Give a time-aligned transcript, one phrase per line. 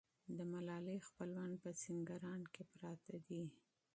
[0.37, 3.43] د ملالۍ خپلوان په سینګران کې پراته دي.